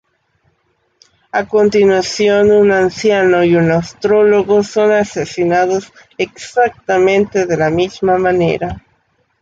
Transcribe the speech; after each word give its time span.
A 1.31 1.47
continuación, 1.47 2.49
un 2.49 2.71
anciano 2.71 3.43
y 3.43 3.55
un 3.55 3.69
astrólogo 3.69 4.63
son 4.63 4.91
asesinados 4.93 5.93
exactamente 6.17 7.45
de 7.45 7.55
la 7.55 7.69
misma 7.69 8.17
manera. 8.17 8.83